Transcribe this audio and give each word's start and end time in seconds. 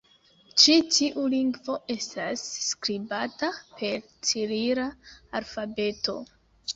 Ĉi 0.61 0.75
tiu 0.93 1.25
lingvo 1.33 1.75
estas 1.95 2.45
skribata 2.69 3.49
per 3.81 4.01
cirila 4.31 4.87
alfabeto. 5.41 6.17